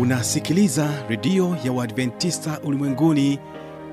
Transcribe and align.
unasikiliza 0.00 0.88
redio 1.08 1.56
ya 1.64 1.72
uadventista 1.72 2.60
ulimwenguni 2.64 3.38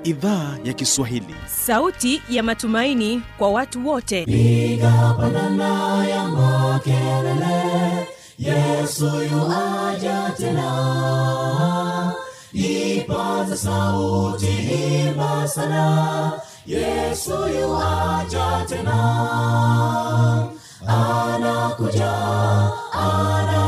idhaa 0.04 0.56
ya 0.64 0.72
kiswahili. 0.72 1.34
Sauti 1.46 2.22
ya 2.30 2.42
matumaini 2.42 3.22
kwa 3.38 3.50
watu 3.50 3.88
wote. 3.88 4.24
Piga 4.24 5.14
pandana 5.20 6.06
ya 6.06 6.24
makelele 6.28 8.08
yesu 8.38 9.04
yuaja 9.04 10.32
tena. 10.36 12.12
Ipaza 12.52 13.56
sauti 13.56 14.46
himbasana 14.46 16.32
yesu 16.66 17.30
yuaja 17.60 18.64
tena. 18.68 18.98
Anakuja 20.86 22.12
anakuja 22.92 23.67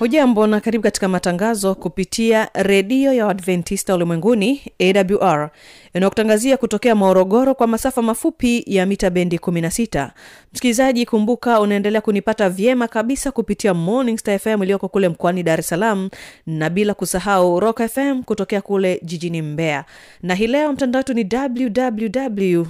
hujambo 0.00 0.46
na 0.46 0.60
karibu 0.60 0.82
katika 0.82 1.08
matangazo 1.08 1.74
kupitia 1.74 2.48
redio 2.54 3.12
ya 3.12 3.26
uadventista 3.26 3.94
ulimwenguni 3.94 4.62
awr 4.80 5.50
inayokutangazia 5.94 6.56
kutokea 6.56 6.94
morogoro 6.94 7.54
kwa 7.54 7.66
masafa 7.66 8.02
mafupi 8.02 8.64
ya 8.66 8.86
mita 8.86 9.10
bendi 9.10 9.36
16 9.36 10.10
msikilizaji 10.52 11.06
kumbuka 11.06 11.60
unaendelea 11.60 12.00
kunipata 12.00 12.50
vyema 12.50 12.88
kabisa 12.88 13.30
kupitia 13.32 13.74
morning 13.74 14.18
star 14.18 14.38
fm 14.38 14.62
iliyoko 14.62 14.88
kule 14.88 15.08
mkoani 15.08 15.42
dar 15.42 15.60
es 15.60 15.68
salaam 15.68 16.10
na 16.46 16.70
bila 16.70 16.94
kusahau 16.94 17.60
rock 17.60 17.82
fm 17.88 18.22
kutokea 18.22 18.60
kule 18.60 19.00
jijini 19.02 19.42
mbeya. 19.42 19.84
Na 20.22 20.34
hii 20.34 20.46
leo 20.46 20.72
mtandao 20.72 21.00
wetu 21.00 21.14
ni 21.14 21.28
www 21.32 22.66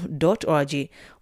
org 0.46 0.72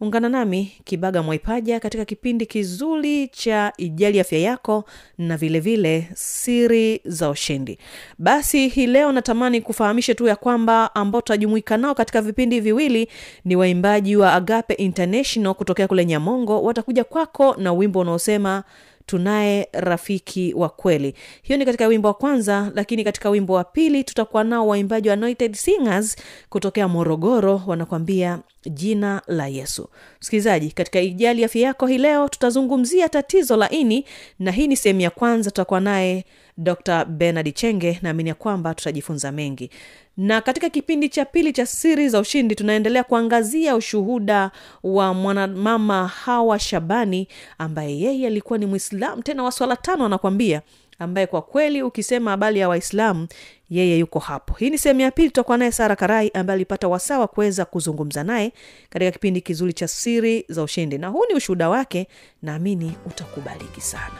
ungana 0.01 0.29
nami 0.29 0.73
kibaga 0.85 1.23
mwaipaja 1.23 1.81
katika 1.81 2.05
kipindi 2.05 2.47
kizuri 2.47 3.29
cha 3.29 3.73
ijali 3.77 4.21
afya 4.21 4.39
yako 4.39 4.85
na 5.19 5.37
vilevile 5.37 5.99
vile 5.99 6.11
siri 6.15 7.01
za 7.05 7.31
ushindi. 7.31 7.79
Basi 8.19 8.69
hii 8.69 8.87
leo 8.87 9.13
natamani 9.13 9.61
kufahamisha 9.61 10.15
tu 10.15 10.27
ya 10.27 10.37
kwamba 10.37 10.95
ambao 10.95 11.21
tutajumuika 11.21 11.77
katika 11.95 12.23
vipindi 12.23 12.61
viwili 12.61 13.09
ni 13.45 13.57
waimbaji 13.57 14.17
wa 14.17 14.33
agape 14.33 14.75
international 14.75 15.55
kutokea 15.55 15.89
kule 15.89 16.05
nyamongo. 16.05 16.63
Watakuja 16.63 17.05
kwako 17.05 17.55
na 17.59 17.73
wimbo 17.73 18.01
unaosema 18.01 18.65
tunaye 19.07 19.69
rafiki 19.73 20.55
wa 20.57 20.69
kweli. 20.69 21.15
Hiyo 21.43 21.59
ni 21.59 21.65
katika 21.65 21.87
wimbo 21.87 22.09
wa 22.09 22.15
kwanza 22.15 22.73
lakini 22.75 23.05
katika 23.05 23.31
wimbo 23.31 23.53
wa 23.53 23.65
pili 23.65 24.05
tutakuwa 24.05 24.45
nao 24.45 24.67
waimbaji 24.69 25.09
wa 25.09 25.15
anointed 25.15 25.55
singers 25.55 26.17
kutokea 26.49 26.89
morogoro. 26.89 27.63
Wanakwambia 27.67 28.39
jina 28.71 29.23
la 29.27 29.47
yesu. 29.47 29.89
Msikilizaji 30.21 30.71
katika 30.71 31.01
ijali 31.01 31.45
afya 31.45 31.63
yako 31.63 31.87
hii 31.87 31.99
leo 31.99 32.29
tutazungumzia 32.29 33.09
tatizo 33.09 33.57
la 33.57 33.71
ini 33.71 34.05
na 34.39 34.51
hii 34.51 34.67
ni 34.67 34.77
sehemu 34.77 35.01
ya 35.01 35.11
kwanza 35.11 35.51
tutakuwa 35.51 35.81
naye 35.81 36.25
dr 36.59 37.05
benard 37.05 37.55
chenge 37.55 37.99
naamini 38.03 38.29
ya 38.29 38.35
kwamba 38.35 38.75
tutajifunza 38.75 39.33
mengi. 39.33 39.71
Na 40.17 40.41
katika 40.41 40.71
kipindi 40.71 41.09
cha 41.09 41.25
pili 41.25 41.53
cha 41.53 41.67
siri 41.67 42.09
za 42.09 42.21
ushindi 42.21 42.55
tunaendelea 42.55 43.05
kuangazia 43.05 43.77
ushuhuda 43.77 44.51
wa 44.83 45.15
mwanamama 45.15 46.09
hawa 46.09 46.59
shabani 46.59 47.29
ambaye 47.59 48.01
yeye 48.01 48.27
alikuwa 48.27 48.59
ni 48.59 48.67
mwislam 48.67 49.23
tena 49.23 49.43
wa 49.43 49.77
tano 49.77 50.05
anakwambia 50.07 50.63
ambaye 50.99 51.27
kwa 51.27 51.43
kweli 51.43 51.83
ukisema 51.83 52.31
habari 52.31 52.61
ya 52.61 52.69
waislamu 52.69 53.29
yeye 53.71 53.99
yuko 53.99 54.19
hapo. 54.19 54.55
Hii 54.55 54.71
ni 54.71 54.79
sehemu 54.79 55.01
ya 55.01 55.11
pili 55.11 55.29
tutakuwa 55.29 55.59
naye 55.59 55.73
sara 55.73 55.97
karai 55.97 56.31
ambaye 56.35 56.55
alipata 56.55 56.89
wasaa 56.89 57.19
wa 57.19 57.27
kuweza 57.29 57.65
kuzungumza 57.65 58.25
naye 58.25 58.53
katika 58.91 59.11
kipindi 59.11 59.41
kizuri 59.41 59.73
cha 59.73 59.89
siri 59.89 60.45
za 60.49 60.63
ushindi. 60.63 60.99
Na 60.99 61.09
huu 61.09 61.25
ni 61.29 61.35
ushuhuda 61.35 61.69
wake 61.69 62.07
naamini 62.43 62.93
utakubaliki 63.07 63.81
sana. 63.81 64.15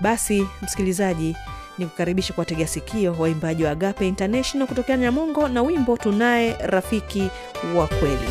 Basi 0.00 0.46
msikilizaji 0.62 1.36
ni 1.78 1.86
kukaribisha 1.86 2.32
kuwategea 2.34 2.66
sikio 2.66 3.16
waimbaji 3.18 3.64
wa 3.64 3.70
agape 3.70 4.08
international 4.08 4.68
kutokea 4.68 4.96
nyamongo 4.96 5.48
na 5.48 5.62
wimbo 5.62 5.96
tunaye 5.96 6.56
rafiki 6.60 7.30
wa 7.76 7.86
kweli 7.86 8.28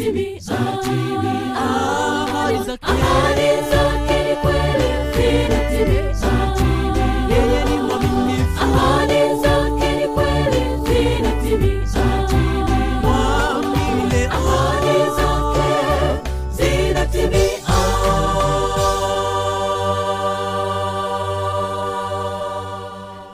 Simi. 0.00 0.29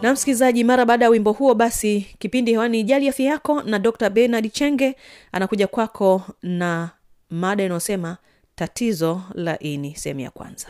Na 0.03 0.13
msikilizaji 0.13 0.65
mara 0.65 0.85
baada 0.85 1.05
ya 1.05 1.11
wimbo 1.11 1.33
huo 1.33 1.55
basi 1.55 2.01
kipindi 2.19 2.51
hewani 2.53 2.83
jali 2.83 3.09
afya 3.09 3.27
yako 3.27 3.63
na 3.63 3.79
dr 3.79 4.11
benard 4.11 4.53
chenge 4.53 4.97
anakuja 5.33 5.67
kwako 5.67 6.23
na 6.43 6.91
mada 7.31 7.65
inayosema 7.65 8.17
tatizo 8.55 9.23
la 9.35 9.59
ini 9.59 9.95
sehemu 9.97 10.21
ya 10.21 10.31
kwanza. 10.31 10.67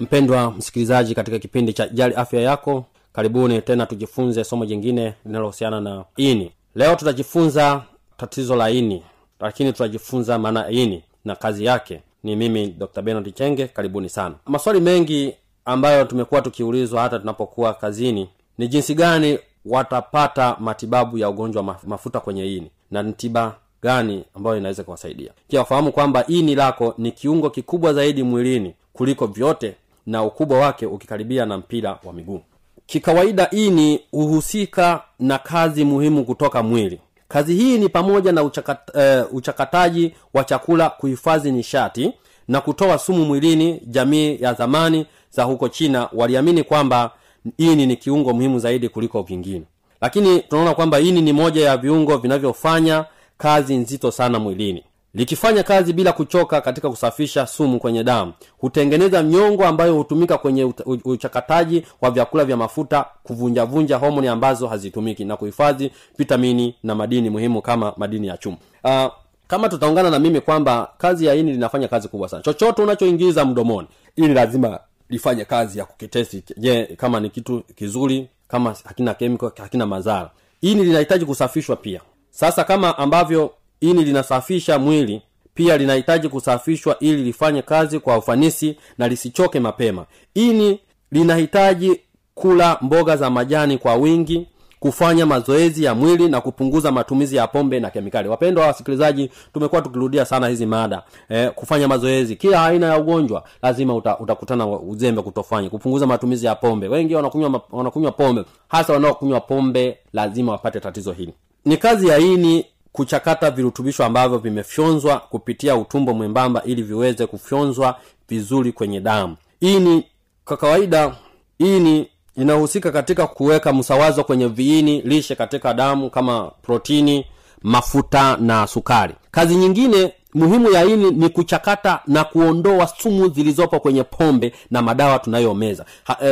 Mpendwa 0.00 0.50
msikilizaji 0.50 1.14
katika 1.14 1.38
kipindi 1.38 1.72
cha 1.72 1.88
jali 1.88 2.14
afya 2.14 2.40
yako 2.40 2.84
karibuni 3.12 3.62
tena 3.62 3.86
tujifunze 3.86 4.44
somo 4.44 4.66
jingine 4.66 5.14
linalohusiana 5.26 5.80
na 5.80 6.04
ini 6.16 6.52
leo 6.74 6.96
tutajifunza 6.96 7.82
tatizo 8.16 8.56
la 8.56 8.70
ini 8.70 9.02
lakini 9.40 9.72
tutajifunza 9.72 10.38
maana 10.38 10.70
ini 10.70 11.02
na 11.24 11.36
kazi 11.36 11.64
yake. 11.64 12.00
Ni 12.22 12.36
mimi 12.36 12.66
dr 12.66 13.02
benard 13.02 13.34
chenge 13.34 13.66
karibuni 13.66 14.08
sana. 14.08 14.34
Maswali 14.46 14.80
mengi 14.80 15.34
ambayo 15.64 16.04
tumekuwa 16.04 16.42
tukiulizwa 16.42 17.02
hata 17.02 17.18
tunapokuwa 17.18 17.74
kazini 17.74 18.28
ni 18.58 18.68
jinsi 18.68 18.94
gani 18.94 19.38
watapata 19.64 20.56
matibabu 20.60 21.18
ya 21.18 21.28
ugonjwa 21.28 21.62
wa 21.62 21.76
mafuta 21.86 22.20
kwenye 22.20 22.56
ini 22.56 22.70
na 22.90 23.02
ni 23.02 23.12
tiba 23.12 23.54
gani 23.82 24.24
ambayo 24.34 24.56
inaweza 24.56 24.84
kuwasaidia. 24.84 25.32
Pia 25.48 25.60
wafahamu 25.60 25.92
kwamba 25.92 26.26
ini 26.26 26.54
lako 26.54 26.94
ni 26.98 27.12
kiungo 27.12 27.50
kikubwa 27.50 27.92
zaidi 27.94 28.22
mwilini 28.22 28.74
kuliko 28.92 29.26
vyote 29.26 29.74
na 30.06 30.22
ukubwa 30.24 30.58
wake 30.58 30.86
ukikaribia 30.86 31.46
na 31.46 31.58
mpira 31.58 31.98
wa 32.04 32.12
miguu 32.12 32.40
kikawaida 32.86 33.50
ini 33.50 34.00
huhusika 34.10 35.02
na 35.18 35.38
kazi 35.38 35.84
muhimu 35.84 36.24
kutoka 36.24 36.62
mwili. 36.62 37.00
Kazi 37.28 37.54
hii 37.54 37.78
ni 37.78 37.88
pamoja 37.88 38.32
na 38.32 38.42
uchakat, 38.42 38.78
uh, 38.94 39.34
uchakataji 39.34 40.14
wa 40.34 40.44
chakula 40.44 40.90
kuhifadhi 40.90 41.52
nishati 41.52 42.12
na 42.48 42.60
kutoa 42.60 42.98
sumu 42.98 43.24
mwilini 43.24 43.80
jamii 43.86 44.38
ya 44.40 44.54
zamani 44.54 45.06
za 45.30 45.42
huko 45.44 45.68
china 45.68 46.08
waliamini 46.12 46.62
kwamba 46.62 47.10
ini 47.58 47.86
ni 47.86 47.96
kiungo 47.96 48.32
muhimu 48.32 48.58
zaidi 48.58 48.88
kuliko 48.88 49.22
vingine 49.22 49.62
lakini 50.00 50.40
tunaona 50.40 50.74
kwamba 50.74 51.00
ini 51.00 51.22
ni 51.22 51.32
moja 51.32 51.64
ya 51.66 51.76
viungo 51.76 52.16
vinavyofanya 52.16 53.04
kazi 53.38 53.76
nzito 53.76 54.10
sana 54.10 54.38
mwilini 54.38 54.84
likifanya 55.14 55.62
kazi 55.62 55.92
bila 55.92 56.12
kuchoka 56.12 56.60
katika 56.60 56.90
kusafisha 56.90 57.46
sumu 57.46 57.78
kwenye 57.78 58.04
damu. 58.04 58.32
Hutengeneza 58.58 59.22
mnyongo 59.22 59.64
ambayo 59.66 59.94
hutumika 59.94 60.38
kwenye 60.38 60.72
uchakataji 61.04 61.86
wa 62.00 62.10
vyakula 62.10 62.44
vya 62.44 62.56
mafuta 62.56 63.06
kuvunjavunja 63.22 63.96
homoni 63.96 64.28
ambazo 64.28 64.66
hazitumiki 64.68 65.24
na 65.24 65.36
kuhifadhi 65.36 65.90
vitamini 66.18 66.74
na 66.82 66.94
madini 66.94 67.30
muhimu 67.30 67.62
kama 67.62 67.92
madini 67.96 68.26
ya 68.26 68.36
chuma. 68.36 68.56
Uh, 68.84 69.06
kama 69.46 69.68
tutaungana 69.68 70.10
na 70.10 70.18
mimi 70.18 70.40
kwamba 70.40 70.90
kazi 70.98 71.26
ya 71.26 71.34
ini 71.34 71.52
linafanya 71.52 71.88
kazi 71.88 72.08
kubwa 72.08 72.28
sana. 72.28 72.42
Chochote 72.42 72.82
unachoingiza 72.82 73.44
mdomoni 73.44 73.88
ili 74.16 74.34
lazima 74.34 74.80
lifanye 75.08 75.44
kazi 75.44 75.78
ya 75.78 75.84
kukitesti 75.84 76.44
je 76.56 76.84
kama 76.96 77.20
ni 77.20 77.30
kitu 77.30 77.62
kizuri 77.74 78.28
kama 78.48 78.74
hakina 78.84 79.14
kemiko 79.14 79.52
hakina 79.56 79.86
madhara. 79.86 80.30
Ini 80.60 80.84
linahitaji 80.84 81.24
kusafishwa 81.24 81.76
pia. 81.76 82.00
Sasa 82.30 82.64
kama 82.64 82.98
ambavyo 82.98 83.52
ini 83.90 84.04
linasafisha 84.04 84.78
mwili 84.78 85.22
pia 85.54 85.76
linahitaji 85.78 86.28
kusafishwa 86.28 86.98
ili 86.98 87.22
lifanye 87.22 87.62
kazi 87.62 87.98
kwa 88.00 88.18
ufanisi 88.18 88.76
na 88.98 89.08
lisichoke 89.08 89.60
mapema. 89.60 90.06
Ini 90.34 90.80
linahitaji 91.12 92.00
kula 92.34 92.78
mboga 92.80 93.16
za 93.16 93.30
majani 93.30 93.78
kwa 93.78 93.94
wingi 93.94 94.46
kufanya 94.80 95.26
mazoezi 95.26 95.84
ya 95.84 95.94
mwili 95.94 96.28
na 96.28 96.40
kupunguza 96.40 96.92
matumizi 96.92 97.36
ya 97.36 97.46
pombe 97.46 97.80
na 97.80 97.90
kemikali. 97.90 98.28
Wapendwa 98.28 98.66
wasikilizaji 98.66 99.30
tumekuwa 99.52 99.82
tukirudia 99.82 100.24
sana 100.24 100.48
hizi 100.48 100.66
mada 100.66 101.02
e, 101.28 101.50
kufanya 101.50 101.88
mazoezi. 101.88 102.36
Kila 102.36 102.64
aina 102.66 102.86
ya 102.86 102.98
ugonjwa 102.98 103.44
lazima 103.62 103.94
uta, 103.94 104.18
utakutana 104.18 104.66
uzembe 104.66 105.22
kutofanya 105.22 105.70
kupunguza 105.70 106.06
matumizi 106.06 106.46
ya 106.46 106.54
pombe. 106.54 106.88
Wengi 106.88 107.14
wanakunywa 107.14 108.12
pombe. 108.16 108.44
Hasa 108.68 108.92
wanaokunywa 108.92 109.40
pombe 109.40 109.98
lazima 110.12 110.52
wapate 110.52 110.80
tatizo 110.80 111.12
hili. 111.12 111.32
Ni 111.64 111.76
kazi 111.76 112.08
ya 112.08 112.18
ini 112.18 112.66
kuchakata 112.94 113.50
virutubisho 113.50 114.04
ambavyo 114.04 114.38
vimefyonzwa 114.38 115.18
kupitia 115.18 115.76
utumbo 115.76 116.14
mwembamba 116.14 116.62
ili 116.62 116.82
viweze 116.82 117.26
kufyonzwa 117.26 118.00
vizuri 118.28 118.72
kwenye 118.72 119.00
damu. 119.00 119.36
Ini 119.60 120.04
kwa 120.44 120.56
kawaida 120.56 121.16
ini 121.58 122.08
inahusika 122.36 122.92
katika 122.92 123.26
kuweka 123.26 123.72
msawazo 123.72 124.24
kwenye 124.24 124.46
viini 124.46 125.00
lishe 125.02 125.34
katika 125.34 125.74
damu 125.74 126.10
kama 126.10 126.50
protini 126.62 127.26
mafuta 127.62 128.36
na 128.36 128.66
sukari. 128.66 129.14
Kazi 129.30 129.54
nyingine 129.56 130.12
muhimu 130.34 130.70
ya 130.72 130.84
ini 130.84 131.10
ni 131.10 131.28
kuchakata 131.28 132.00
na 132.06 132.24
kuondoa 132.24 132.86
sumu 132.86 133.28
zilizopo 133.28 133.80
kwenye 133.80 134.02
pombe 134.04 134.52
na 134.70 134.82
madawa 134.82 135.18
tunayomeza 135.18 135.84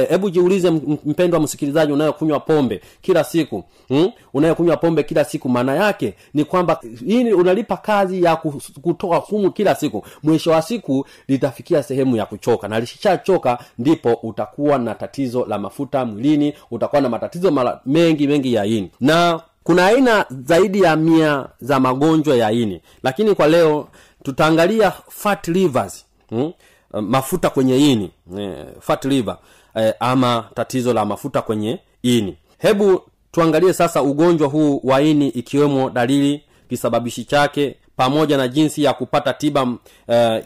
hebu 0.09 0.29
e, 0.29 0.31
jiulize 0.31 0.71
mpendwa 1.07 1.41
msikilizaji 1.41 1.93
unayokunywa 1.93 2.41
pombe 2.41 2.81
kila 3.03 3.25
siku 3.25 3.65
hmm? 3.89 4.11
unayokunywa 4.35 4.77
pombe 4.77 5.03
kila 5.03 5.25
siku 5.25 5.49
maana 5.49 5.75
yake 5.75 6.15
ni 6.35 6.45
kwamba 6.45 6.81
ini 7.07 7.33
unalipa 7.33 7.77
kazi 7.77 8.23
ya 8.23 8.37
kutoa 8.83 9.25
sumu 9.31 9.51
kila 9.51 9.75
siku. 9.75 10.05
Mwisho 10.23 10.51
wa 10.51 10.63
siku 10.63 11.07
litafikia 11.29 11.83
sehemu 11.83 12.17
ya 12.17 12.27
kuchoka 12.27 12.69
na 12.69 12.81
lishachoka 12.81 13.59
ndipo 13.79 14.13
utakuwa 14.23 14.79
na 14.79 14.95
tatizo 14.95 15.47
la 15.47 15.59
mafuta 15.59 16.05
mwilini 16.05 16.55
utakuwa 16.71 17.03
na 17.03 17.09
matatizo 17.09 17.79
mengi 17.87 18.27
mengi 18.27 18.55
ya 18.55 18.65
ini. 18.65 18.91
Na 19.01 19.41
kuna 19.65 19.87
aina 19.87 20.27
zaidi 20.31 20.81
ya 20.83 20.97
mia 20.97 21.47
za 21.61 21.81
magonjwa 21.81 22.37
ya 22.37 22.53
ini. 22.53 22.81
Lakini 23.03 23.35
kwa 23.35 23.47
leo 23.49 23.89
tutaangalia 24.23 24.93
fat 25.09 25.49
livers 25.49 26.05
hmm? 26.31 26.53
mafuta 27.01 27.51
kwenye 27.51 27.93
ini 27.93 28.11
eh, 28.39 28.67
fat 28.81 29.05
liver 29.05 29.37
eh, 29.75 29.95
ama 30.01 30.49
tatizo 30.55 30.93
la 30.93 31.05
mafuta 31.05 31.43
kwenye 31.43 31.79
ini. 32.03 32.37
Hebu 32.59 33.01
tuangalie 33.33 33.73
sasa 33.73 34.03
ugonjwa 34.03 34.49
huu 34.49 34.81
wa 34.85 35.03
ini 35.03 35.29
ikiwemo 35.29 35.91
dalili 35.91 36.45
kisababishi 36.69 37.25
chake 37.25 37.77
pamoja 37.97 38.37
na 38.37 38.49
jinsi 38.49 38.83
ya 38.85 38.93
kupata 38.93 39.33
tiba 39.33 39.67
eh, 40.09 40.45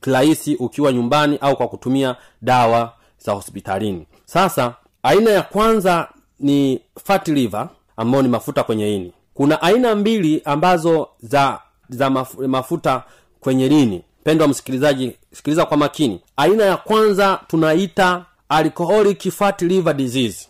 kirahisi 0.00 0.54
ukiwa 0.56 0.92
nyumbani 0.92 1.38
au 1.40 1.56
kwa 1.56 1.68
kutumia 1.68 2.16
dawa 2.42 2.92
za 3.18 3.32
hospitalini. 3.32 4.06
Sasa 4.24 4.74
aina 5.02 5.30
ya 5.30 5.42
kwanza 5.42 6.08
ni 6.40 6.80
fat 7.04 7.28
liver 7.28 7.68
ambayo 7.96 8.22
ni 8.22 8.28
mafuta 8.28 8.62
kwenye 8.62 8.94
ini. 8.96 9.12
Kuna 9.34 9.62
aina 9.62 9.94
mbili 9.94 10.42
ambazo 10.44 11.08
za 11.20 11.58
za 11.88 12.10
mafuta 12.48 13.02
kwenye 13.40 13.68
lini 13.68 14.02
pendwa 14.24 14.48
msikilizaji 14.48 15.12
sikiliza 15.32 15.66
kwa 15.66 15.76
makini. 15.76 16.20
Aina 16.36 16.64
ya 16.64 16.76
kwanza 16.76 17.40
tunaita 17.46 18.24
alcoholic 18.48 19.30
fat 19.30 19.62
liver 19.62 19.94
disease 19.94 20.48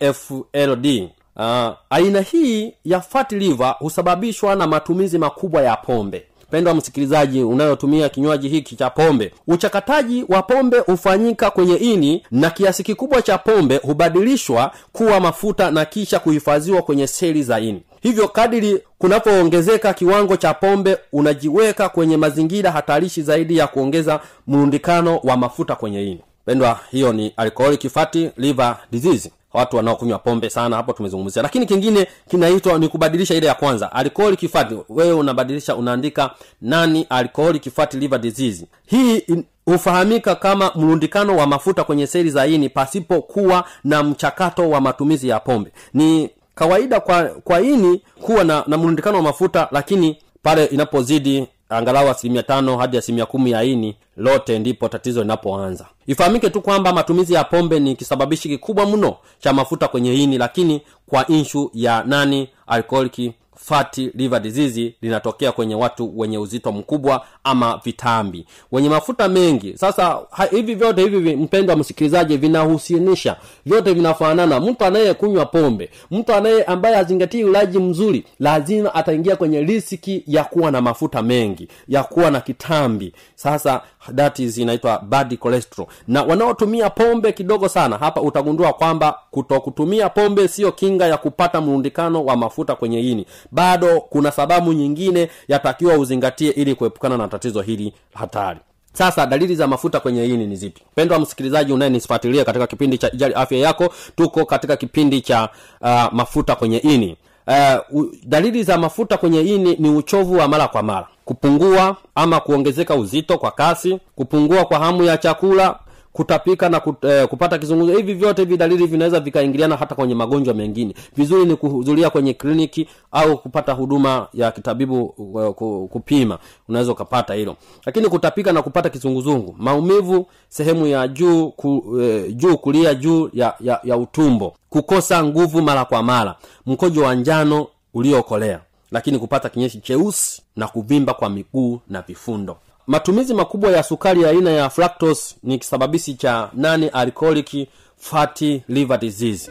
afld 0.00 1.10
uh, 1.36 1.74
aina 1.90 2.20
hii 2.20 2.74
ya 2.84 3.00
fat 3.00 3.32
liver 3.32 3.76
husababishwa 3.78 4.54
na 4.54 4.66
matumizi 4.66 5.18
makubwa 5.18 5.62
ya 5.62 5.76
pombe 5.76 6.26
pendwa 6.50 6.74
msikilizaji 6.74 7.42
unayotumia 7.42 8.08
kinywaji 8.08 8.48
hiki 8.48 8.76
cha 8.76 8.90
pombe 8.90 9.32
uchakataji 9.48 10.24
wa 10.28 10.42
pombe 10.42 10.78
hufanyika 10.78 11.50
kwenye 11.50 11.74
ini 11.76 12.22
na 12.30 12.50
kiasi 12.50 12.82
kikubwa 12.82 13.22
cha 13.22 13.38
pombe 13.38 13.76
hubadilishwa 13.76 14.70
kuwa 14.92 15.20
mafuta 15.20 15.70
na 15.70 15.84
kisha 15.84 16.18
kuhifadhiwa 16.18 16.82
kwenye 16.82 17.06
seli 17.06 17.42
za 17.42 17.60
ini. 17.60 17.82
Hivyo 18.00 18.28
kadiri 18.28 18.82
kunapoongezeka 18.98 19.94
kiwango 19.94 20.36
cha 20.36 20.54
pombe 20.54 20.96
unajiweka 21.12 21.88
kwenye 21.88 22.16
mazingira 22.16 22.70
hatarishi 22.70 23.22
zaidi 23.22 23.56
ya 23.56 23.66
kuongeza 23.66 24.20
mrundikano 24.46 25.16
wa 25.24 25.36
mafuta 25.36 25.74
kwenye 25.74 26.02
ini. 26.06 26.20
Pendwa 26.46 26.80
hiyo 26.90 27.12
ni 27.12 27.32
alcoholic 27.36 27.88
fatty 27.88 28.30
liver 28.36 28.76
disease 28.92 29.30
watu 29.58 29.76
wanaokunywa 29.76 30.18
pombe 30.18 30.50
sana 30.50 30.76
hapo 30.76 30.92
tumezungumzia. 30.92 31.42
Lakini 31.42 31.66
kingine 31.66 32.06
kinaitwa 32.30 32.78
ni 32.78 32.88
kubadilisha 32.88 33.34
ile 33.34 33.46
ya 33.46 33.54
kwanza 33.54 33.92
alcoholic 33.92 34.48
fat 34.50 34.72
wewe 34.88 35.12
unabadilisha 35.12 35.76
unaandika 35.76 36.30
nani 36.62 37.06
alcoholic 37.10 37.70
fat 37.70 37.94
liver 37.94 38.18
disease. 38.18 38.66
Hii 38.86 39.22
hufahamika 39.64 40.34
kama 40.34 40.72
mrundikano 40.74 41.36
wa 41.36 41.46
mafuta 41.46 41.84
kwenye 41.84 42.06
seli 42.06 42.30
za 42.30 42.46
ini 42.46 42.68
pasipokuwa 42.68 43.64
na 43.84 44.02
mchakato 44.02 44.70
wa 44.70 44.80
matumizi 44.80 45.28
ya 45.28 45.40
pombe. 45.40 45.70
Ni 45.94 46.30
kawaida 46.54 47.00
kwa 47.00 47.24
kwa 47.24 47.60
ini 47.60 48.02
kuwa 48.20 48.44
na, 48.44 48.64
na 48.66 48.78
mrundikano 48.78 49.16
wa 49.16 49.22
mafuta 49.22 49.68
lakini 49.70 50.16
pale 50.42 50.64
inapozidi 50.64 51.46
angalau 51.68 52.08
asilimia 52.10 52.42
tano 52.42 52.76
hadi 52.76 52.98
asilimia 52.98 53.26
kumi 53.26 53.50
ya 53.50 53.62
ini 53.64 53.96
lote 54.16 54.58
ndipo 54.58 54.88
tatizo 54.88 55.20
linapoanza. 55.22 55.86
Ifahamike 56.06 56.50
tu 56.50 56.60
kwamba 56.62 56.92
matumizi 56.92 57.34
ya 57.34 57.44
pombe 57.44 57.80
ni 57.80 57.96
kisababishi 57.96 58.48
kikubwa 58.48 58.86
mno 58.86 59.16
cha 59.38 59.52
mafuta 59.52 59.88
kwenye 59.88 60.14
ini 60.14 60.38
lakini 60.38 60.82
kwa 61.06 61.26
inshu 61.26 61.70
ya 61.74 62.02
nani 62.06 62.48
alcoholic 62.66 63.32
fatty 63.68 64.10
liver 64.14 64.40
disease 64.40 64.94
linatokea 65.02 65.52
kwenye 65.52 65.74
watu 65.74 66.18
wenye 66.18 66.38
uzito 66.38 66.72
mkubwa 66.72 67.26
ama 67.44 67.80
vitambi. 67.84 68.46
Wenye 68.72 68.88
mafuta 68.88 69.28
mengi. 69.28 69.76
Sasa 69.78 70.18
ha, 70.30 70.44
hivi 70.44 70.74
vyote 70.74 71.02
hivi 71.02 71.18
mpendo 71.18 71.42
mpendwa 71.44 71.76
msikilizaji 71.76 72.36
vinahusianisha. 72.36 73.36
Vyote 73.66 73.92
vinafanana. 73.92 74.60
Mtu 74.60 74.84
anayekunywa 74.84 75.46
pombe 75.46 75.90
mtu 76.10 76.32
anaye 76.34 76.62
ambaye 76.64 76.94
hazingatii 76.96 77.44
ulaji 77.44 77.78
mzuri 77.78 78.24
lazima 78.40 78.94
ataingia 78.94 79.36
kwenye 79.36 79.60
risiki 79.60 80.22
ya 80.26 80.44
kuwa 80.44 80.70
na 80.70 80.80
mafuta 80.80 81.22
mengi 81.22 81.68
ya 81.88 82.04
kuwa 82.04 82.30
na 82.30 82.40
kitambi. 82.40 83.12
Sasa 83.34 83.80
that 84.14 84.38
is 84.38 84.58
inaitwa 84.58 84.98
bad 84.98 85.38
cholesterol. 85.38 85.86
Na 86.08 86.22
wanaotumia 86.22 86.90
pombe 86.90 87.32
kidogo 87.32 87.68
sana 87.68 87.98
hapa 87.98 88.20
utagundua 88.20 88.72
kwamba 88.72 89.18
kutokutumia 89.30 90.08
pombe 90.08 90.48
sio 90.48 90.72
kinga 90.72 91.06
ya 91.06 91.16
kupata 91.16 91.60
mrundikano 91.60 92.24
wa 92.24 92.36
mafuta 92.36 92.74
kwenye 92.74 93.00
ini. 93.00 93.26
Bado 93.50 94.00
kuna 94.00 94.30
sababu 94.30 94.72
nyingine 94.72 95.28
yatakiwa 95.48 95.94
uzingatie 95.98 96.50
ili 96.50 96.74
kuepukana 96.74 97.16
na 97.16 97.28
tatizo 97.28 97.60
hili 97.62 97.92
hatari. 98.14 98.60
Sasa 98.92 99.26
dalili 99.26 99.56
za 99.56 99.66
mafuta 99.66 100.00
kwenye 100.00 100.24
ini 100.26 100.46
ni 100.46 100.56
zipi? 100.56 100.82
Pendwa 100.94 101.18
msikilizaji 101.18 101.72
unayenifuatilia 101.72 102.44
katika 102.44 102.66
kipindi 102.66 102.98
cha 102.98 103.12
ijali 103.12 103.34
afya 103.34 103.58
yako 103.58 103.94
tuko 104.16 104.44
katika 104.44 104.76
kipindi 104.76 105.20
cha 105.20 105.48
uh, 105.80 106.04
mafuta 106.12 106.54
kwenye 106.54 106.76
ini 106.78 107.16
uh, 107.48 108.04
dalili 108.24 108.62
za 108.62 108.78
mafuta 108.78 109.16
kwenye 109.16 109.40
ini 109.40 109.76
ni 109.78 109.90
uchovu 109.90 110.34
wa 110.36 110.48
mara 110.48 110.68
kwa 110.68 110.82
mara. 110.82 111.06
Kupungua 111.24 111.96
ama 112.14 112.40
kuongezeka 112.40 112.94
uzito 112.94 113.38
kwa 113.38 113.50
kasi 113.50 113.98
kupungua 114.14 114.64
kwa 114.64 114.78
hamu 114.78 115.04
ya 115.04 115.16
chakula 115.18 115.78
kutapika 116.12 116.68
na 116.68 116.80
kut, 116.80 117.04
eh, 117.04 117.28
kupata 117.28 117.58
kizunguzio 117.58 117.96
hivi 117.96 118.14
vyote 118.14 118.42
hivi 118.42 118.56
dalili 118.56 118.86
vinaweza 118.86 119.20
vikaingiliana 119.20 119.76
hata 119.76 119.94
kwenye 119.94 120.14
magonjwa 120.14 120.54
mengine. 120.54 120.94
Vizuri 121.16 121.44
ni 121.44 121.56
kuhudhuria 121.56 122.10
kwenye 122.10 122.34
kliniki 122.34 122.88
au 123.12 123.38
kupata 123.38 123.72
huduma 123.72 124.26
ya 124.34 124.50
kitabibu 124.50 125.04
uh, 125.04 125.88
kupima. 125.88 126.38
Unaweza 126.68 126.92
ukapata 126.92 127.34
hilo. 127.34 127.56
Lakini 127.86 128.08
kutapika 128.08 128.52
na 128.52 128.62
kupata 128.62 128.90
kizunguzungu 128.90 129.54
maumivu 129.58 130.26
sehemu 130.48 130.86
ya 130.86 131.08
juu 131.08 131.48
ku, 131.50 131.98
eh, 132.02 132.36
juu 132.36 132.56
kulia 132.56 132.94
juu 132.94 133.30
ya, 133.32 133.54
ya, 133.60 133.80
ya 133.84 133.96
utumbo 133.96 134.54
kukosa 134.70 135.24
nguvu 135.24 135.62
mara 135.62 135.84
kwa 135.84 136.02
mara 136.02 136.34
mkojo 136.66 137.02
wa 137.02 137.14
njano 137.14 137.66
uliokolea 137.94 138.60
lakini 138.90 139.18
kupata 139.18 139.48
kinyeshi 139.48 139.80
cheusi 139.80 140.42
na 140.56 140.68
kuvimba 140.68 141.14
kwa 141.14 141.30
miguu 141.30 141.80
na 141.88 142.02
vifundo 142.02 142.56
matumizi 142.88 143.34
makubwa 143.34 143.70
ya 143.70 143.82
sukari 143.82 144.22
ya 144.22 144.30
aina 144.30 144.50
ya 144.50 144.70
fructose 144.70 145.34
ni 145.42 145.58
kisababishi 145.58 146.14
cha 146.14 146.50
nani 146.52 146.88
alcoholic 146.88 147.68
fatty 147.96 148.62
liver 148.68 148.98
disease 148.98 149.50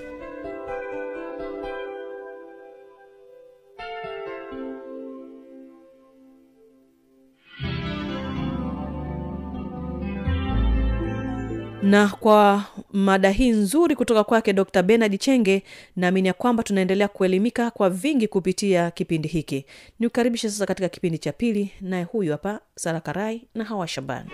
na 11.83 12.07
kwa 12.07 12.63
mada 12.93 13.29
hii 13.29 13.49
nzuri 13.49 13.95
kutoka 13.95 14.23
kwake 14.23 14.53
dr 14.53 14.83
benard 14.83 15.19
chenge 15.19 15.63
naamini 15.95 16.27
ya 16.27 16.33
kwamba 16.33 16.63
tunaendelea 16.63 17.07
kuelimika 17.07 17.71
kwa 17.71 17.89
vingi 17.89 18.27
kupitia 18.27 18.91
kipindi 18.91 19.27
hiki. 19.27 19.65
Ni 19.99 20.07
kukaribisha 20.07 20.49
sasa 20.49 20.65
katika 20.65 20.89
kipindi 20.89 21.17
cha 21.17 21.31
pili 21.31 21.71
naye 21.81 22.03
huyu 22.03 22.31
hapa 22.31 22.59
sara 22.75 22.99
karai 22.99 23.47
na 23.55 23.63
hawa 23.63 23.87
shabani 23.87 24.29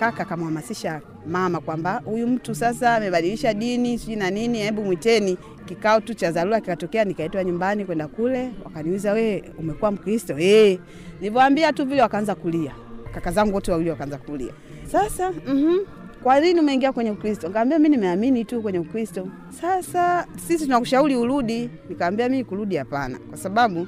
kaka 0.00 0.22
akamhamasisha 0.22 1.00
mama 1.26 1.60
kwamba 1.60 2.02
huyu 2.04 2.26
mtu 2.26 2.54
sasa 2.54 2.94
amebadilisha 2.96 3.54
dini 3.54 3.98
sijui 3.98 4.16
na 4.16 4.30
nini, 4.30 4.58
hebu 4.58 4.84
mwiteni. 4.84 5.38
Kikao 5.66 6.00
tu 6.00 6.14
cha 6.14 6.32
dharura 6.32 6.60
kikatokea, 6.60 7.04
nikaitwa 7.04 7.44
nyumbani 7.44 7.84
kwenda 7.84 8.08
kule, 8.08 8.50
wakaniuliza 8.64 9.12
we 9.12 9.44
umekuwa 9.58 9.90
Mkristo? 9.90 10.38
Eh, 10.38 10.78
nilivyoambia 11.20 11.72
tu 11.72 11.84
vile 11.86 12.02
wakaanza 12.02 12.34
kulia, 12.34 12.72
kaka 13.14 13.32
zangu 13.32 13.54
wote 13.54 13.70
wawili 13.70 13.90
wakaanza 13.90 14.18
kulia. 14.18 14.52
Sasa 14.92 15.30
mhm, 15.30 15.78
kwa 16.22 16.40
nini 16.40 16.60
umeingia 16.60 16.92
kwenye 16.92 17.10
Ukristo? 17.10 17.46
Nikamwambia 17.48 17.78
mimi 17.78 17.96
nimeamini 17.96 18.44
tu 18.44 18.62
kwenye 18.62 18.78
Ukristo. 18.78 19.28
Sasa 19.60 20.26
sisi 20.46 20.64
tunakushauri 20.64 21.16
urudi. 21.16 21.70
Nikamwambia 21.88 22.28
mimi 22.28 22.44
kurudi 22.44 22.76
hapana, 22.76 23.18
kwa 23.18 23.38
sababu 23.38 23.86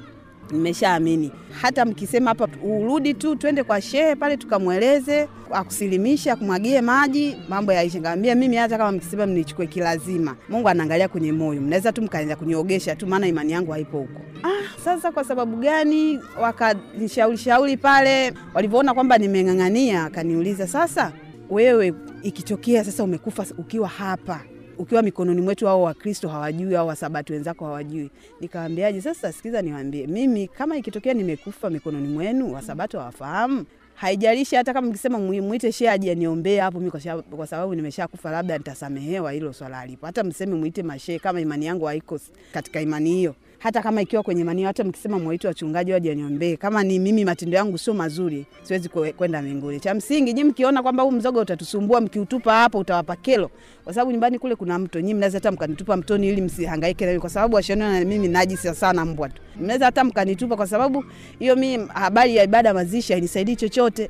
nimeshaamini. 0.51 1.31
Hata 1.61 1.85
mkisema 1.85 2.29
hapa 2.29 2.47
urudi 2.63 3.13
tu, 3.13 3.35
twende 3.35 3.63
kwa 3.63 3.81
shehe 3.81 4.15
pale 4.15 4.37
tukamweleze, 4.37 5.27
akusilimishe, 5.51 6.31
akumwagie 6.31 6.81
maji, 6.81 7.37
mambo 7.49 7.73
yaishe. 7.73 7.97
Nikamwambia 7.97 8.35
mimi 8.35 8.55
hata 8.55 8.77
kama 8.77 8.91
mkisema 8.91 9.25
mnichukue 9.25 9.67
kilazima, 9.67 10.35
Mungu 10.49 10.69
anaangalia 10.69 11.07
kwenye 11.07 11.31
moyo, 11.31 11.61
mnaweza 11.61 11.91
tu 11.91 12.01
mkaanza 12.01 12.35
kuniogesha 12.35 12.95
tu, 12.95 13.07
maana 13.07 13.27
imani 13.27 13.51
yangu 13.51 13.71
haipo 13.71 13.97
huko. 13.97 14.21
Ah, 14.43 14.79
sasa 14.83 15.11
kwa 15.11 15.23
sababu 15.23 15.57
gani? 15.57 16.19
Wakanishauri 16.41 17.37
shauri 17.37 17.77
pale, 17.77 18.33
walivyoona 18.53 18.93
kwamba 18.93 19.17
nimeng'ang'ania, 19.17 20.03
akaniuliza 20.05 20.67
sasa, 20.67 21.11
wewe 21.49 21.93
ikitokea 22.23 22.83
sasa 22.83 23.03
umekufa 23.03 23.45
ukiwa 23.57 23.87
hapa 23.87 24.41
ukiwa 24.83 25.01
mikononi 25.01 25.41
mwetu, 25.41 25.69
au 25.69 25.83
Wakristo 25.83 26.29
hawajui 26.29 26.75
au 26.75 26.87
Wasabati 26.87 27.33
wenzako 27.33 27.65
hawajui. 27.65 28.09
nikawambiaje 28.41 29.01
Sasa 29.01 29.31
sikiza, 29.31 29.61
niwaambie 29.61 30.07
mimi, 30.07 30.47
kama 30.47 30.77
ikitokea 30.77 31.13
nimekufa 31.13 31.69
mikononi 31.69 32.07
mwenu, 32.07 32.53
Wasabato 32.53 32.99
hawafahamu 32.99 33.65
haijalishi 33.95 34.55
hata 34.55 34.73
kama 34.73 34.87
mkisema 34.87 35.19
mwite 35.19 35.71
shehe 35.71 35.89
aje 35.91 36.11
aniombee 36.11 36.59
hapo, 36.59 36.79
mimi 36.79 36.91
kwa 36.91 36.99
sababu- 37.01 37.35
kwa 37.37 37.47
sababu 37.47 37.75
nimeshakufa, 37.75 38.31
labda 38.31 38.57
nitasamehewa, 38.57 39.31
hilo 39.31 39.53
swala 39.53 39.79
alipo. 39.79 40.05
Hata 40.05 40.23
mseme 40.23 40.55
mwite 40.55 40.83
mashehe, 40.83 41.19
kama 41.19 41.41
imani 41.41 41.65
yangu 41.65 41.85
haiko 41.85 42.19
katika 42.53 42.81
imani 42.81 43.09
hiyo, 43.11 43.35
hata 43.63 43.81
kama 43.81 44.01
ikiwa 44.01 44.23
kwenye 44.23 44.43
manio, 44.43 44.67
hata 44.67 44.83
mkisema 44.83 45.19
mwaite 45.19 45.47
wachungaji 45.47 45.91
waje 45.91 46.11
aniombee, 46.11 46.55
kama 46.57 46.83
ni 46.83 46.99
mimi 46.99 47.25
matendo 47.25 47.57
yangu 47.57 47.77
sio 47.77 47.93
mazuri, 47.93 48.45
siwezi 48.63 48.89
kwenda 48.89 49.41
mbinguni. 49.41 49.79
Cha 49.79 49.93
msingi 49.93 50.33
nyi 50.33 50.43
mkiona 50.43 50.83
kwamba 50.83 51.03
huu 51.03 51.11
mzoga 51.11 51.41
utatusumbua, 51.41 52.01
mkiutupa 52.01 52.53
hapo 52.53 52.77
utawapa 52.79 53.15
kelo, 53.15 53.49
kwa 53.83 53.93
sababu 53.93 54.11
nyumbani 54.11 54.39
kule 54.39 54.55
kuna 54.55 54.79
mto, 54.79 55.01
nyi 55.01 55.13
mnaweza 55.13 55.37
hata 55.37 55.51
mkanitupa 55.51 55.97
mtoni 55.97 56.29
ili 56.29 56.41
msihangaike 56.41 57.05
nami, 57.05 57.19
kwa 57.19 57.29
sababu 57.29 57.55
washaniona 57.55 57.99
na 57.99 58.05
mimi 58.05 58.27
najisi 58.27 58.75
sana 58.75 59.05
mbwa 59.05 59.29
tu, 59.29 59.41
mnaweza 59.61 59.85
hata 59.85 60.03
mkanitupa, 60.03 60.55
kwa 60.55 60.67
sababu 60.67 61.05
hiyo 61.39 61.55
mimi 61.55 61.87
habari 61.93 62.35
ya 62.35 62.43
ibada 62.43 62.73
mazishi 62.73 63.13
hainisaidii 63.13 63.55
chochote. 63.55 64.09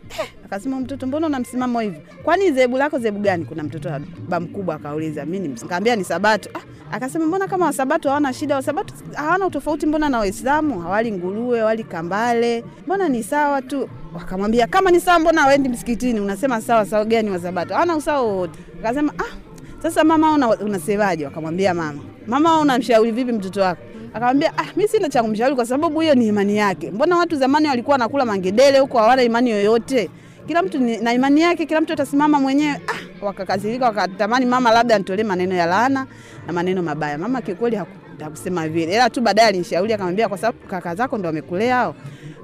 Akasema 0.54 0.80
mtoto, 0.80 1.08
mbona 1.08 1.28
una 1.28 1.40
msimamo 1.40 1.80
hivyo? 1.80 2.02
Kwani 2.24 2.52
zebu 2.52 2.78
lako 2.78 3.00
zebu 3.00 3.20
gani? 3.20 3.46
Kuna 3.46 3.64
mtoto 3.64 3.90
baba 3.90 4.40
mkubwa 4.40 4.76
akauliza, 4.76 5.26
mimi 5.26 5.40
ni 5.48 5.54
nikamwambia 5.54 5.96
ni 5.96 6.04
Sabato. 6.04 6.50
Ah, 6.54 6.96
Akasema 6.96 7.26
mbona 7.26 7.48
kama 7.48 7.66
Wasabato 7.66 8.10
hawana 8.10 8.34
shida, 8.34 8.56
Wasabato 8.56 8.94
hawana 9.14 9.46
utofauti 9.48 9.86
mbona 9.86 10.10
na 10.10 10.20
Waislamu, 10.20 10.80
hawali 10.80 11.12
nguruwe, 11.12 11.60
hawali 11.60 11.84
kambale, 11.84 12.64
mbona 12.86 13.10
ni 13.10 13.24
sawa 13.24 13.62
tu. 13.62 13.90
Wakamwambia 14.16 14.68
kama 14.68 14.92
ni 14.92 15.00
sawa, 15.00 15.20
mbona 15.20 15.46
waendi 15.46 15.70
msikitini? 15.70 16.20
Unasema 16.20 16.62
sawa 16.62 16.86
sawa 16.86 17.06
gani? 17.06 17.30
Wasabato 17.30 17.74
hawana 17.74 17.96
usawa 17.96 18.22
wowote. 18.22 18.60
Akasema 18.80 19.14
ah, 19.18 19.36
sasa 19.84 20.04
mama 20.04 20.34
una, 20.34 20.50
unasemaje? 20.50 21.26
Wakamwambia 21.26 21.74
mama, 21.74 22.00
mama 22.28 22.60
unamshauri 22.60 23.12
vipi 23.12 23.32
mtoto 23.32 23.62
wako? 23.62 23.82
Akamwambia 24.14 24.58
ah, 24.58 24.66
mimi 24.76 24.90
sina 24.90 25.10
cha 25.10 25.24
kumshauri 25.24 25.56
kwa 25.56 25.66
sababu 25.66 26.00
hiyo 26.00 26.16
ni 26.16 26.28
imani 26.28 26.58
yake. 26.58 26.92
Mbona 26.92 27.18
watu 27.18 27.36
zamani 27.36 27.68
walikuwa 27.68 27.94
wanakula 27.94 28.26
mangedele 28.26 28.80
huko, 28.80 28.98
hawana 28.98 29.24
imani 29.24 29.50
yoyote 29.50 30.10
kila 30.48 30.62
mtu 30.64 30.80
na 30.80 31.14
imani 31.14 31.42
yake, 31.42 31.66
kila 31.66 31.82
mtu 31.82 31.94
atasimama 31.94 32.40
mwenyewe. 32.40 32.82
Ah, 32.88 33.26
wakakasirika 33.26 33.86
wakatamani 33.86 34.46
mama 34.46 34.72
labda 34.72 34.98
nitolee 34.98 35.24
maneno 35.24 35.56
ya 35.56 35.66
laana 35.66 36.08
na 36.48 36.54
maneno 36.54 36.82
mabaya. 36.84 37.18
Mama 37.18 37.42
kikweli 37.42 37.76
haku- 37.76 38.24
hakusema 38.24 38.68
vile, 38.70 38.94
ila 38.94 39.10
tu 39.10 39.22
baadaye 39.22 39.48
alinishauri 39.48 39.94
akamwambia, 39.94 40.30
kwa 40.30 40.38
sababu 40.38 40.58
kaka 40.68 40.96
zako 40.96 41.18
ndo 41.18 41.28
wamekulea 41.28 41.76
hao, 41.76 41.96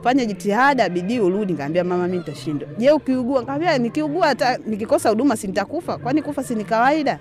fanya 0.03 0.25
jitihada, 0.25 0.89
bidii, 0.89 1.20
urudi. 1.20 1.51
Nikamwambia 1.53 1.84
mama, 1.84 2.06
mimi 2.08 2.18
nitashindwa. 2.18 2.70
Je, 2.77 2.91
ukiugua? 2.91 3.39
Nikamwambia 3.39 3.77
nikiugua, 3.77 4.27
hata 4.27 4.58
nikikosa 4.65 5.10
huduma 5.10 5.38
si 5.38 5.48
nitakufa? 5.48 5.98
Kwani 5.98 6.22
kufa 6.22 6.44
si 6.44 6.56
ni 6.56 6.63
kawaida? 6.63 7.20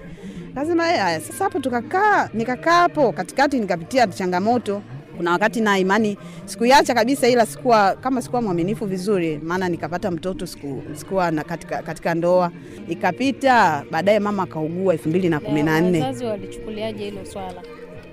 Kasema 0.55 0.93
eh, 0.93 1.01
haya. 1.01 1.21
Sasa 1.21 1.45
hapo 1.45 1.59
tukakaa, 1.59 2.29
nikakaa 2.35 2.73
hapo 2.81 3.13
katikati, 3.13 3.59
nikapitia 3.61 4.07
changamoto 4.07 4.83
kuna 5.19 5.33
wakati 5.33 5.61
na 5.61 5.79
imani 5.79 6.17
sikuiacha 6.45 6.95
kabisa, 6.95 7.29
ila 7.29 7.47
sikuwa 7.47 7.95
kama 7.95 8.23
sikuwa 8.23 8.43
mwaminifu 8.43 8.87
vizuri, 8.87 9.39
maana 9.43 9.69
nikapata 9.69 10.11
mtoto 10.11 10.47
siku, 10.47 10.83
sikuwa 10.95 11.31
na 11.31 11.45
katika, 11.45 11.83
katika 11.83 12.15
ndoa 12.15 12.51
ikapita. 12.89 13.85
Baadaye 13.91 14.19
mama 14.19 14.43
akaugua 14.43 14.93
elfu 14.95 15.09
mbili 15.09 15.29
na 15.29 15.41
kumi 15.41 15.63
na 15.63 15.81
nne. 15.81 16.01
Wazazi 16.03 16.25
walichukuliaje 16.25 17.05
hilo 17.05 17.25
swala 17.25 17.63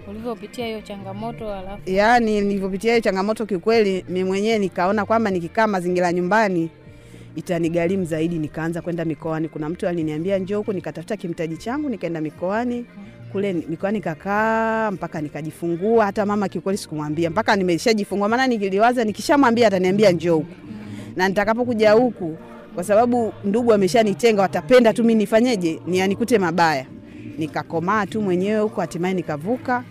ulivyopitia 0.09 0.65
hiyo 0.65 0.81
changamoto? 0.81 1.53
Alafu 1.53 1.89
Yaani 1.89 2.41
nilivyopitia 2.41 2.91
hiyo 2.91 3.01
changamoto, 3.01 3.45
kiukweli 3.45 4.05
mi 4.09 4.24
mwenyewe 4.24 4.59
nikaona 4.59 5.05
kwamba 5.05 5.31
nikikaa 5.31 5.67
mazingira 5.67 6.13
nyumbani 6.13 6.69
itanigharimu 7.35 8.05
zaidi, 8.05 8.39
nikaanza 8.39 8.81
kwenda 8.81 9.05
mikoani. 9.05 9.50
Kuna 9.50 9.69
mtu 9.69 9.88
aliniambia 9.88 10.38
njoo 10.38 10.57
huku, 10.57 10.74
nikatafuta 10.74 11.17
kimtaji 11.17 11.57
changu, 11.57 11.89
nikaenda 11.89 12.21
mikoani 12.21 12.85
kule 13.36 13.54
nilikuwa 13.54 13.92
nikakaa 13.92 14.92
mpaka 14.92 15.22
nikajifungua. 15.22 16.06
Hata 16.06 16.25
mama 16.25 16.50
kiukweli 16.50 16.77
sikumwambia 16.77 17.30
mpaka 17.30 17.56
nimeshajifungua, 17.56 18.30
maana 18.30 18.48
nikiliwaza 18.48 19.04
nikishamwambia 19.04 19.67
ataniambia 19.67 20.12
njoo 20.12 20.36
huku, 20.36 20.52
na 21.15 21.28
nitakapokuja 21.30 21.91
huku, 21.91 22.38
kwa 22.76 22.84
sababu 22.84 23.34
ndugu 23.43 23.74
ameshanitenga, 23.74 24.41
watapenda 24.41 24.93
tu 24.93 25.04
mimi 25.04 25.15
nifanyeje, 25.15 25.80
ni 25.88 26.02
anikute 26.02 26.38
mabaya. 26.39 26.86
Nikakomaa 27.38 28.06
tu 28.06 28.21
mwenyewe 28.21 28.60
huko, 28.60 28.82
hatimaye 28.82 29.13
nikavuka, 29.13 29.84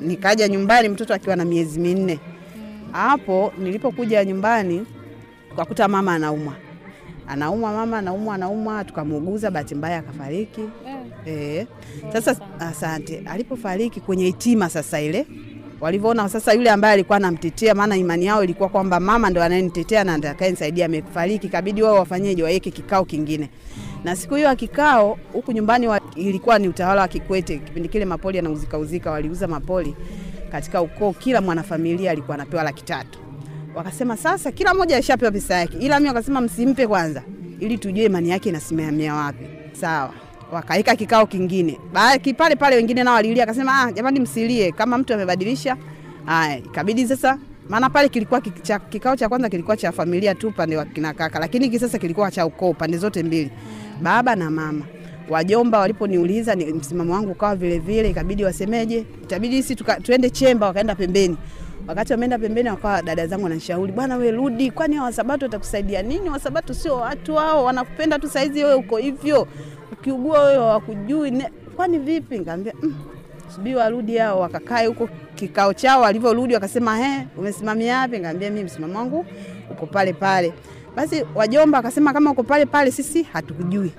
nikaja 0.00 0.48
nyumbani 0.48 0.88
mtoto 0.88 1.14
akiwa 1.14 1.36
na 1.36 1.44
miezi 1.44 1.80
minne. 1.80 2.18
Hapo 2.92 3.52
nilipokuja 3.58 4.24
nyumbani 4.24 4.86
kakuta 5.56 5.88
mama 5.88 6.14
anaumwa, 6.14 6.54
anaumwa 7.32 7.72
mama 7.72 7.98
anaumwa, 7.98 8.34
anaumwa, 8.34 8.84
tukamuuguza, 8.84 9.50
bahati 9.50 9.74
mbaya 9.74 9.98
akafariki. 9.98 10.60
eh, 10.86 10.96
Eh, 11.26 11.66
sasa 12.12 12.36
asante. 12.60 13.22
Alipofariki 13.26 14.00
kwenye 14.00 14.24
hitima 14.24 14.68
sasa 14.68 15.00
ile 15.00 15.26
walivyoona 15.80 16.28
sasa 16.28 16.52
yule 16.52 16.70
ambaye 16.70 16.94
alikuwa 16.94 17.16
anamtetea, 17.16 17.74
maana 17.74 17.96
imani 17.96 18.24
yao 18.24 18.44
ilikuwa 18.44 18.68
kwamba 18.68 19.00
mama 19.00 19.30
ndo 19.30 19.42
anayenitetea 19.42 20.04
na 20.04 20.14
atakayenisaidia 20.14 20.86
amefariki, 20.86 21.48
kabidi 21.48 21.82
wao 21.82 21.94
wafanyeje, 21.94 22.42
waweke 22.42 22.70
kikao 22.70 23.04
kingine. 23.04 23.50
Na 24.04 24.16
siku 24.16 24.34
hiyo 24.34 24.48
ya 24.48 24.56
kikao 24.56 25.18
huku 25.32 25.52
nyumbani 25.52 25.86
wa, 25.88 26.00
ilikuwa 26.16 26.58
ni 26.58 26.68
utawala 26.68 27.00
wa 27.00 27.08
Kikwete. 27.08 27.58
Kipindi 27.58 27.88
kile 27.88 28.04
mapoli 28.04 28.36
yanauzika 28.36 28.78
uzika, 28.78 29.10
waliuza 29.10 29.48
mapoli 29.48 29.96
katika 30.52 30.82
ukoo, 30.82 31.12
kila 31.12 31.40
mwanafamilia 31.40 32.10
alikuwa 32.10 32.34
anapewa 32.34 32.62
laki 32.62 32.84
tatu. 32.84 33.18
Wakasema 33.74 34.16
sasa 34.16 34.52
kila 34.52 34.74
mmoja 34.74 34.96
ashapewa 34.96 35.32
pesa 35.32 35.54
yake, 35.54 35.76
ila 35.80 35.98
mimi 36.00 36.08
wakasema 36.08 36.40
msimpe 36.40 36.86
kwanza, 36.86 37.22
ili 37.60 37.78
tujue 37.78 38.04
imani 38.04 38.28
yake 38.30 38.48
inasimamia 38.48 39.14
wapi. 39.14 39.44
Sawa, 39.72 40.12
wakaika 40.52 40.96
kikao 40.96 41.26
kingine 41.26 41.78
pale 42.36 42.56
pale, 42.56 42.76
wengine 42.76 43.04
nao 43.04 43.14
walilia, 43.14 43.42
akasema 43.44 43.82
ah, 43.82 43.92
jamani 43.92 44.20
msilie, 44.20 44.72
kama 44.72 44.98
mtu 44.98 45.14
amebadilisha. 45.14 45.76
Haya, 46.26 46.58
ikabidi 46.58 47.06
sasa, 47.06 47.38
maana 47.68 47.90
pale 47.90 48.08
kilikuwa 48.08 48.40
kicha, 48.40 48.78
kikao 48.78 49.16
cha 49.16 49.28
kwanza 49.28 49.48
kilikuwa 49.48 49.76
cha 49.76 49.92
familia 49.92 50.34
tu 50.34 50.48
upande 50.48 50.76
wa 50.76 50.84
kina 50.84 51.14
kaka, 51.14 51.38
lakini 51.38 51.64
hiki 51.64 51.78
sasa 51.78 51.98
kilikuwa 51.98 52.30
cha 52.30 52.46
ukoo 52.46 52.72
pande 52.72 52.96
zote 52.98 53.22
mbili, 53.22 53.50
baba 54.02 54.36
na 54.36 54.50
mama. 54.50 54.84
Wajomba 55.28 55.78
waliponiuliza 55.78 56.54
ni 56.54 56.64
msimamo 56.72 57.12
wangu 57.14 57.30
ukawa 57.30 57.56
vile 57.56 57.78
vile, 57.78 58.10
ikabidi 58.10 58.44
wasemeje, 58.44 58.98
itabidi 59.22 59.62
sisi 59.62 59.76
tuende 60.02 60.30
chemba, 60.30 60.66
wakaenda 60.66 60.94
pembeni. 60.94 61.36
Wakati 61.88 62.12
wameenda 62.12 62.38
pembeni, 62.38 62.68
wakawa 62.68 63.02
dada 63.02 63.26
zangu 63.26 63.42
wananishauri, 63.44 63.92
bwana 63.92 64.16
we 64.16 64.30
rudi, 64.30 64.70
kwani 64.70 65.00
wasabato 65.00 65.44
watakusaidia 65.46 66.02
nini? 66.02 66.30
Wasabato 66.30 66.74
sio 66.74 66.96
watu 66.96 67.34
hao, 67.34 67.64
wanakupenda 67.64 68.18
tu 68.18 68.28
saizi, 68.28 68.64
wewe 68.64 68.74
uko 68.74 68.96
hivyo, 68.96 69.46
ukiugua 69.92 70.40
wewe 70.44 70.54
hawakujui, 70.58 71.42
kwani 71.76 71.98
vipi? 71.98 72.38
Nikaambia 72.38 72.72
mm, 72.82 72.94
subiri 73.54 73.76
warudi 73.76 74.16
hao. 74.18 74.40
wakakae 74.40 74.86
huko 74.86 75.08
kikao 75.34 75.74
chao, 75.74 76.00
walivyorudi 76.00 76.54
wakasema, 76.54 76.96
he, 76.96 77.26
umesimamia 77.36 77.98
wapi? 77.98 78.16
Nikaambia 78.16 78.50
mimi 78.50 78.64
msimamo 78.64 78.98
wangu 78.98 79.26
uko 79.70 79.86
pale 79.86 80.12
pale. 80.12 80.52
Basi 80.96 81.24
wajomba 81.34 81.78
akasema 81.78 82.12
kama 82.12 82.30
uko 82.30 82.42
pale 82.42 82.66
pale, 82.66 82.90
sisi 82.90 83.22
hatukujui 83.22 83.92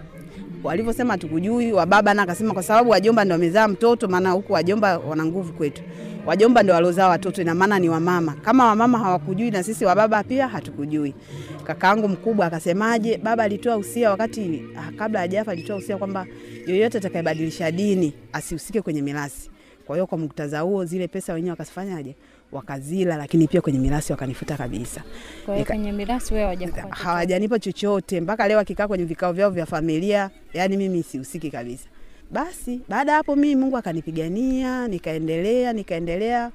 walivyosema 0.63 1.17
tukujui. 1.17 1.73
Wababa 1.73 2.13
na 2.13 2.21
akasema 2.21 2.53
kwa 2.53 2.63
sababu 2.63 2.89
wajomba 2.89 3.25
ndo 3.25 3.33
wamezaa 3.33 3.67
mtoto, 3.67 4.07
maana 4.07 4.31
huku 4.31 4.53
wajomba 4.53 4.97
wana 4.99 5.25
nguvu 5.25 5.53
kwetu. 5.53 5.81
Wajomba 6.25 6.63
ndo 6.63 6.73
walozaa 6.73 7.07
watoto, 7.09 7.41
ina 7.41 7.55
maana 7.55 7.79
ni 7.79 7.89
wamama. 7.89 8.33
Kama 8.41 8.65
wamama 8.65 8.99
hawakujui 8.99 9.51
na 9.51 9.63
sisi 9.63 9.85
wababa 9.85 10.23
pia 10.23 10.47
hatukujui. 10.47 11.15
Kakaangu 11.63 12.07
mkubwa 12.07 12.45
akasemaje, 12.45 13.17
baba 13.17 13.43
alitoa 13.43 13.77
usia 13.77 14.09
wakati 14.09 14.63
ah, 14.77 14.91
kabla 14.97 15.19
hajafa, 15.19 15.51
alitoa 15.51 15.75
usia 15.75 15.97
kwamba 15.97 16.25
yoyote 16.67 16.97
atakayebadilisha 16.97 17.71
dini 17.71 18.13
asihusike 18.33 18.81
kwenye 18.81 19.01
mirasi. 19.01 19.49
Kwa 19.87 19.95
hiyo 19.95 20.07
kwa 20.07 20.17
muktadha 20.17 20.59
huo, 20.59 20.85
zile 20.85 21.07
pesa 21.07 21.33
wenyewe 21.33 21.51
wakazifanyaje, 21.51 22.15
wakazila, 22.51 23.17
lakini 23.17 23.47
pia 23.47 23.61
kwenye 23.61 23.79
mirasi 23.79 24.11
wakanifuta 24.11 24.57
kabisa. 24.57 25.03
kwa 25.45 25.53
hiyo 25.55 25.65
kwenye 25.65 25.91
mirasi 25.91 26.33
wewe 26.33 26.43
hawajakupa 26.45 26.95
hawajanipa 26.95 27.59
chochote 27.59 28.21
mpaka 28.21 28.47
leo 28.47 28.59
akikaa 28.59 28.87
kwenye 28.87 29.05
vikao 29.05 29.33
vyao 29.33 29.49
vya 29.49 29.65
familia, 29.65 30.29
yani 30.53 30.77
mimi 30.77 31.03
sihusiki 31.03 31.51
kabisa. 31.51 31.87
Basi 32.31 32.81
baada 32.89 33.11
ya 33.11 33.17
hapo 33.17 33.35
mimi 33.35 33.55
Mungu 33.55 33.77
akanipigania, 33.77 34.87
nikaendelea 34.87 35.73
nikaendelea 35.73 36.51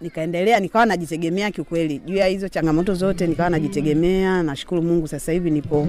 nikaendelea 0.00 0.60
nikawa 0.60 0.86
najitegemea 0.86 1.50
kiukweli, 1.50 1.98
juu 1.98 2.14
ya 2.16 2.26
hizo 2.26 2.48
changamoto 2.48 2.94
zote 2.94 3.26
nikawa 3.26 3.50
najitegemea. 3.50 4.42
Nashukuru 4.42 4.82
Mungu, 4.82 5.08
sasa 5.08 5.32
hivi 5.32 5.50
nipo 5.50 5.88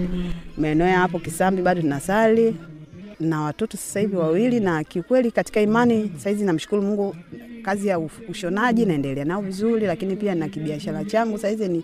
maeneo 0.58 0.88
ya 0.88 0.98
hapo 1.00 1.20
Kisambi, 1.20 1.62
bado 1.62 1.82
tunasali 1.82 2.56
na 3.20 3.42
watoto 3.42 3.78
sasa 3.78 4.00
hivi 4.00 4.16
wawili, 4.16 4.60
na 4.60 4.84
kiukweli 4.84 5.32
katika 5.32 5.62
imani 5.62 6.12
saizi 6.18 6.44
namshukuru 6.46 6.82
Mungu, 6.82 7.16
kazi 7.64 7.88
ya 7.88 8.00
ushonaji 8.30 8.86
naendelea 8.86 9.26
nao 9.26 9.42
vizuri, 9.42 9.86
lakini 9.88 10.16
pia 10.16 10.36
na 10.36 10.48
kibiashara 10.50 11.04
changu 11.06 11.38
saizi 11.38 11.68
ni 11.68 11.84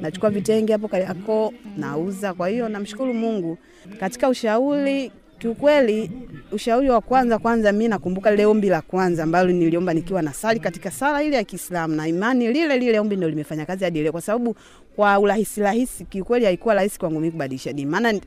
nachukua 0.00 0.30
vitenge 0.30 0.72
hapo 0.72 0.88
Kariakoo 0.88 1.52
nauza. 1.76 2.34
Kwa 2.34 2.48
hiyo 2.48 2.68
namshukuru 2.68 3.14
Mungu. 3.14 3.58
Katika 4.00 4.28
ushauri, 4.28 5.12
kiukweli, 5.38 6.10
ushauri 6.52 6.90
wa 6.90 7.00
kwanza 7.00 7.38
kwanza, 7.38 7.72
mi 7.72 7.88
nakumbuka 7.88 8.30
lile 8.30 8.46
ombi 8.46 8.68
la 8.68 8.80
kwanza 8.82 9.22
ambalo 9.22 9.50
niliomba 9.52 9.94
nikiwa 9.94 10.22
na 10.22 10.32
sali 10.32 10.60
katika 10.60 10.90
sala 10.90 11.22
ile 11.22 11.36
ya 11.36 11.44
Kiislamu 11.44 11.94
na 11.94 12.08
imani 12.08 12.52
lile 12.52 12.78
lile, 12.78 12.98
ombi 13.00 13.16
ndio 13.16 13.28
limefanya 13.28 13.66
kazi 13.66 13.84
hadi 13.84 14.02
leo, 14.02 14.12
kwa 14.12 14.20
sababu 14.20 14.56
kwa 14.96 15.18
urahisi 15.18 15.60
rahisi, 15.60 16.04
kiukweli 16.04 16.44
haikuwa 16.44 16.74
rahisi 16.74 16.98
kwangu 16.98 17.20
mimi 17.20 17.32
kubadilisha 17.32 17.72
dini, 17.72 17.90
maana 17.90 18.20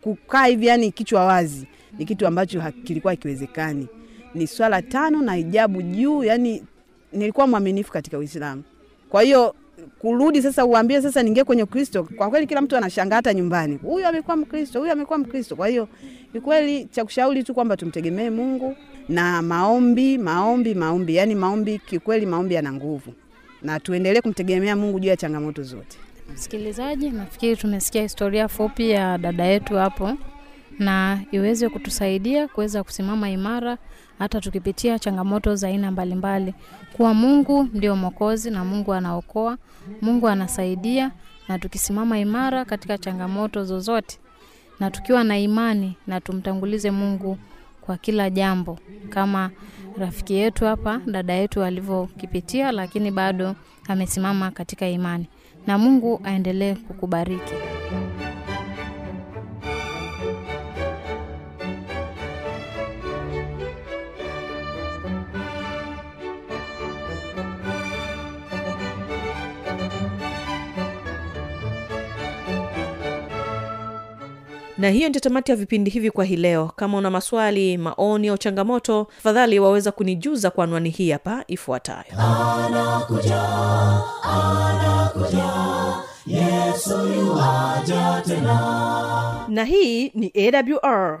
kukaa 0.00 0.46
hivi 0.46 0.66
yani 0.66 0.92
kichwa 0.92 1.24
wazi 1.24 1.66
ni 1.98 2.04
kitu 2.04 2.26
ambacho 2.26 2.62
kilikuwa 2.84 3.12
hakiwezekani. 3.12 3.88
Ni 4.34 4.46
swala 4.46 4.82
tano 4.82 5.22
na 5.22 5.34
hijabu 5.34 5.82
juu, 5.82 6.24
yani 6.24 6.62
nilikuwa 7.12 7.46
mwaminifu 7.46 7.92
katika 7.92 8.18
Uislamu. 8.18 8.62
Kwa 9.08 9.22
hiyo 9.22 9.54
kurudi 9.98 10.42
sasa 10.42 10.64
uambie 10.66 11.02
sasa 11.02 11.22
ningie 11.22 11.44
kwenye 11.44 11.66
Kristo, 11.66 12.04
kwa 12.16 12.30
kweli 12.30 12.46
kila 12.46 12.60
mtu 12.62 12.76
anashangaa, 12.76 13.16
hata 13.16 13.34
nyumbani, 13.34 13.76
huyu 13.82 14.06
amekuwa 14.06 14.36
Mkristo, 14.36 14.80
huyu 14.80 14.92
amekuwa 14.92 15.18
Mkristo. 15.18 15.56
Kwa 15.56 15.68
hiyo 15.68 15.88
ni 16.34 16.40
kweli 16.40 16.84
cha 16.84 17.04
kushauri 17.04 17.42
tu 17.44 17.54
kwamba 17.54 17.76
tumtegemee 17.76 18.30
Mungu 18.30 18.76
na 19.08 19.42
maombi, 19.42 20.18
maombi, 20.18 20.74
maombi, 20.74 21.16
yani 21.16 21.34
maombi, 21.34 21.78
kikweli 21.78 22.26
maombi 22.26 22.54
yana 22.54 22.72
nguvu, 22.72 23.12
na 23.62 23.80
tuendelee 23.80 24.20
kumtegemea 24.20 24.76
Mungu 24.76 25.00
juu 25.00 25.08
ya 25.08 25.16
changamoto 25.16 25.62
zote. 25.62 25.98
Msikilizaji, 26.34 27.10
nafikiri 27.10 27.56
tumesikia 27.56 28.02
historia 28.02 28.48
fupi 28.48 28.90
ya 28.90 29.18
dada 29.18 29.44
yetu 29.44 29.74
hapo, 29.74 30.12
na 30.78 31.20
iweze 31.30 31.68
kutusaidia 31.68 32.48
kuweza 32.48 32.84
kusimama 32.84 33.30
imara 33.30 33.78
hata 34.18 34.40
tukipitia 34.40 34.98
changamoto 34.98 35.54
za 35.56 35.68
aina 35.68 35.90
mbalimbali, 35.90 36.54
kuwa 36.92 37.14
Mungu 37.14 37.68
ndio 37.72 37.96
Mwokozi 37.96 38.50
na 38.50 38.64
Mungu 38.64 38.92
anaokoa, 38.94 39.58
Mungu 40.02 40.28
anasaidia, 40.28 41.10
na 41.48 41.58
tukisimama 41.58 42.18
imara 42.18 42.64
katika 42.64 42.98
changamoto 42.98 43.64
zozote 43.64 44.18
na 44.80 44.90
tukiwa 44.90 45.24
na 45.24 45.38
imani 45.38 45.96
na 46.06 46.20
tumtangulize 46.20 46.90
Mungu 46.90 47.38
kwa 47.80 47.96
kila 47.96 48.30
jambo, 48.30 48.78
kama 49.08 49.50
rafiki 49.98 50.34
yetu 50.34 50.64
hapa, 50.64 51.00
dada 51.06 51.32
yetu 51.32 51.62
alivyokipitia, 51.62 52.72
lakini 52.72 53.10
bado 53.10 53.54
amesimama 53.88 54.50
katika 54.50 54.88
imani, 54.88 55.26
na 55.66 55.78
Mungu 55.78 56.20
aendelee 56.24 56.74
kukubariki. 56.74 57.54
Na 74.86 74.92
hiyo 74.92 75.08
ndio 75.08 75.20
tamati 75.20 75.50
ya 75.50 75.56
vipindi 75.56 75.90
hivi 75.90 76.10
kwa 76.10 76.24
hii 76.24 76.36
leo. 76.36 76.72
Kama 76.76 76.98
una 76.98 77.10
maswali 77.10 77.78
maoni 77.78 78.28
au 78.28 78.38
changamoto 78.38 79.06
tafadhali 79.16 79.58
waweza 79.58 79.92
kunijuza 79.92 80.50
kwa 80.50 80.64
anwani 80.64 80.90
hii 80.90 81.10
hapa 81.10 81.44
ifuatayo. 81.46 82.04
Na 89.48 89.64
hii 89.64 90.08
ni 90.14 90.32
awr 90.36 91.20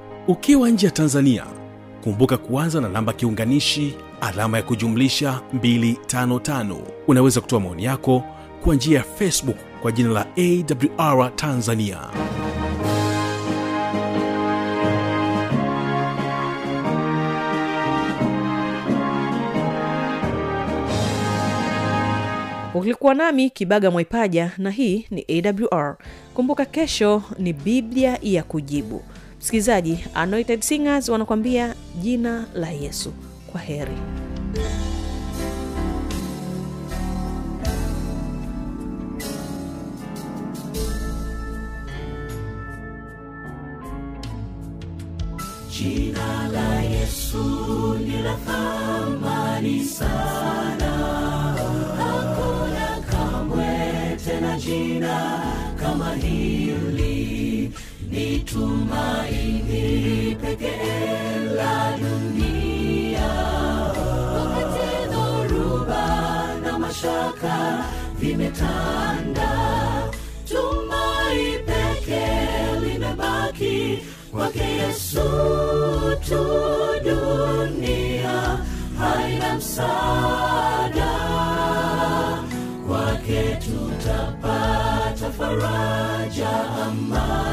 ukiwa 0.27 0.69
nje 0.69 0.85
ya 0.85 0.91
tanzania 0.91 1.45
kumbuka 2.03 2.37
kuanza 2.37 2.81
na 2.81 2.89
namba 2.89 3.13
kiunganishi 3.13 3.95
alama 4.21 4.57
ya 4.57 4.63
kujumlisha 4.63 5.41
255 5.55 6.75
unaweza 7.07 7.41
kutoa 7.41 7.59
maoni 7.59 7.83
yako 7.83 8.23
kwa 8.63 8.75
njia 8.75 8.97
ya 8.97 9.03
facebook 9.03 9.57
kwa 9.81 9.91
jina 9.91 10.09
la 10.09 10.25
awr 10.37 11.35
tanzania. 11.35 11.99
Ulikuwa 22.73 23.13
nami 23.13 23.49
kibaga 23.49 23.91
mwaipaja 23.91 24.51
na 24.57 24.71
hii 24.71 25.05
ni 25.11 25.25
awr 25.71 25.97
kumbuka 26.33 26.65
kesho 26.65 27.23
ni 27.39 27.53
biblia 27.53 28.17
ya 28.21 28.43
kujibu 28.43 29.03
Msikilizaji, 29.41 30.05
Anointed 30.13 30.61
Singers 30.61 31.09
wanakuambia 31.09 31.75
jina 32.01 32.45
la 32.53 32.69
Yesu. 32.71 33.13
Kwa 33.51 33.61
heri. 33.61 33.97
Jina 45.69 46.47
la 46.53 46.81
Yesu 46.81 47.43
ni 48.05 48.21
la 48.21 48.35
thamani 48.45 49.83
sana, 49.85 50.91
hakuna 51.97 52.87
kamwe 53.11 54.17
tena 54.25 54.57
jina 54.59 55.15
kama 55.79 56.15
hili 56.15 57.00
tumaini 58.51 60.35
pekee 60.41 61.39
la 61.57 61.97
dunia. 62.01 63.29
Wakati 64.35 64.89
dhoruba 65.11 66.05
na 66.63 66.79
mashaka 66.79 67.83
vimetanda, 68.19 69.51
tumai 70.49 71.59
pekee 71.65 72.79
limebaki 72.83 73.99
kwake 74.31 74.59
Yesu 74.63 75.29
tu. 76.27 76.41
Dunia 77.03 78.57
haina 78.99 79.55
msaada, 79.55 81.11
kwake 82.87 83.57
tutapata 83.65 85.31
faraja, 85.37 86.49
amani 86.85 87.50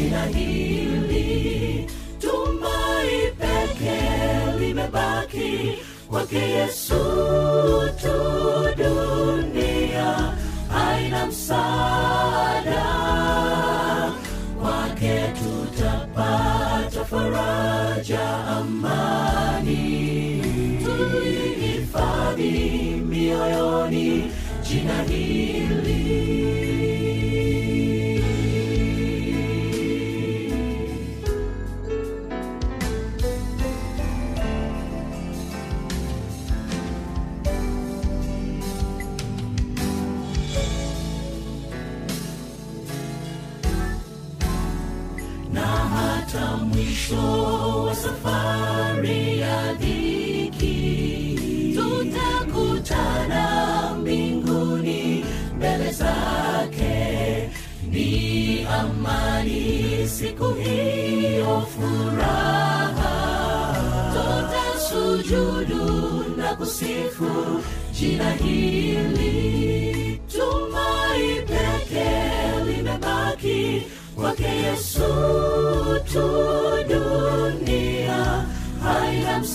jina 0.00 0.24
hili 0.24 1.86
tumaini 2.18 3.32
pekee 3.38 4.58
limebaki 4.58 5.78
kwake 6.08 6.38
Yesu. 6.38 6.94
safari 48.30 49.38
ya 49.40 49.72
dhiki, 49.72 50.74
tutakutana 51.74 53.44
mbinguni 54.00 55.24
mbele 55.56 55.92
zake. 55.92 57.50
Ni 57.90 58.66
amani 58.80 60.08
siku 60.08 60.48
hiyo, 60.54 61.66
furaha, 61.74 63.14
tutasujudu 64.12 66.24
na 66.36 66.54
kusifu 66.56 67.60
jina 67.92 68.30
hili. 68.32 70.20
Tumai 70.32 71.42
peke 71.46 72.10
limebaki 72.66 73.82
kwake 74.16 74.44
Yesu 74.44 75.02
tu 76.12 76.30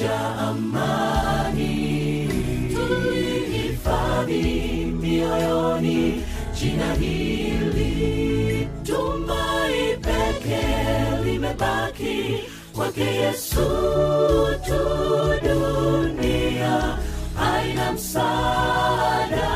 imejaa 0.00 0.36
amani, 0.48 2.28
tulihifadhi 2.74 4.42
mioyoni 5.00 6.22
jina 6.60 6.94
hili. 6.94 8.68
Tumai 8.82 9.96
pekee 9.96 11.24
limebaki 11.24 12.38
kwake 12.74 13.04
Yesu 13.04 13.66
tu, 14.66 14.80
dunia 15.42 16.98
haina 17.36 17.92
msaada, 17.92 19.50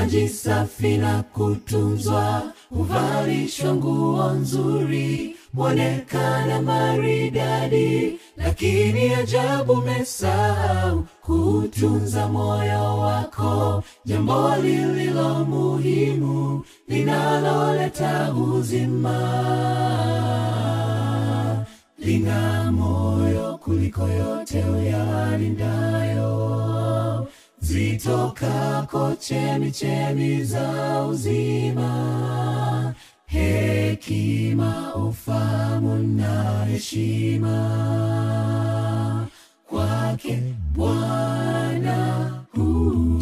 maji 0.00 0.28
safi 0.28 0.96
na 0.98 1.22
kutunzwa 1.22 2.42
huvalishwa 2.70 3.74
nguo 3.74 4.30
nzuri 4.30 5.36
mwonekana 5.52 6.62
maridadi 6.62 8.18
lakini 8.36 9.14
ajabu 9.14 9.76
mesahau 9.76 11.04
kutunza 11.22 12.28
moyo 12.28 12.98
wako. 12.98 13.82
Jambo 14.04 14.56
lililo 14.62 15.44
muhimu 15.44 16.64
linaloleta 16.88 18.32
uzima 18.32 19.16
lina 21.98 22.72
moyo 22.72 23.58
kuliko 23.64 24.08
yote 24.08 24.64
uyalindayo 24.64 26.59
zitokako 27.70 29.14
chemichemi 29.20 30.44
za 30.44 31.02
uzima. 31.10 32.94
Hekima 33.26 34.94
ufamu 34.94 35.96
na 36.02 36.64
heshima. 36.64 37.56
Kwake 39.68 40.38
bwana 40.74 42.30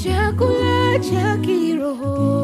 chakula 0.02 0.98
cha 0.98 1.37
kiroho 1.37 2.38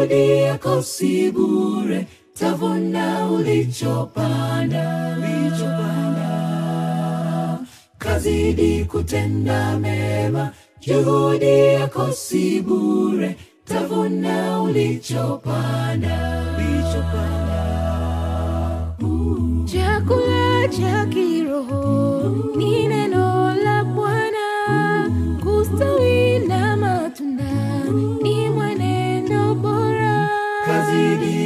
juhudi 0.00 0.42
yako 0.42 0.82
si 0.82 1.30
bure 1.30 2.06
tavuna 2.34 3.28
ulichopanda. 3.30 5.16
Kazidi 7.98 8.84
kutenda 8.84 9.78
mema 9.78 10.50
juhudi 10.80 11.44
yako 11.74 12.12
si 12.12 12.60
bure 12.60 13.36
tavuna 13.64 14.62
ulichopanda. 14.62 16.44
Ulichopanda. 16.56 17.60
Chakula 19.72 20.68
cha 20.68 21.06
kiroho 21.06 22.34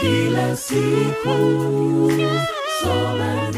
kila 0.00 0.56
siku. 0.56 1.38
Soma 2.80 3.50